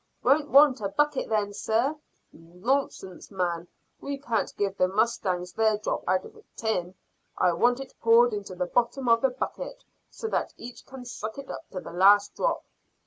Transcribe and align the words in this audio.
"Won't 0.23 0.49
want 0.49 0.81
a 0.81 0.89
bucket 0.89 1.29
then, 1.29 1.53
sir." 1.53 1.95
"Nonsense, 2.33 3.29
man! 3.29 3.67
We 3.99 4.17
can't 4.17 4.51
give 4.57 4.75
the 4.75 4.87
mustangs 4.87 5.53
their 5.53 5.77
drop 5.77 6.05
out 6.07 6.25
of 6.25 6.35
a 6.35 6.43
tin. 6.55 6.95
I 7.37 7.53
want 7.53 7.79
it 7.79 7.93
poured 8.01 8.33
into 8.33 8.55
the 8.55 8.65
bottom 8.65 9.07
of 9.07 9.21
the 9.21 9.29
bucket 9.29 9.83
so 10.09 10.27
that 10.29 10.55
each 10.57 10.87
can 10.87 11.05
suck 11.05 11.37
it 11.37 11.51
up 11.51 11.69
to 11.69 11.79
the 11.81 11.93
last 11.93 12.33
drop." 12.35 12.65